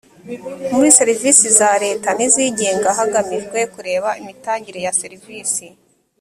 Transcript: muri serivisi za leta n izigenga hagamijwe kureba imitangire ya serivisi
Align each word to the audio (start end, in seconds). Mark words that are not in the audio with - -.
muri 0.75 0.89
serivisi 0.99 1.45
za 1.59 1.71
leta 1.83 2.09
n 2.13 2.19
izigenga 2.27 2.89
hagamijwe 2.97 3.59
kureba 3.73 4.09
imitangire 4.21 4.79
ya 4.85 4.95
serivisi 5.01 5.65